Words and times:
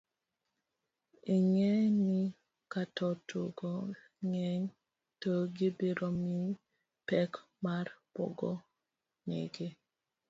ing'e 1.35 1.71
ni 2.05 2.19
kajotugo 2.71 3.69
ng'eny 4.27 4.63
to 5.21 5.31
gibiro 5.55 6.09
miyi 6.21 6.49
pek 7.07 7.31
mar 7.63 7.85
pogo 8.13 8.51
nigi 9.27 9.67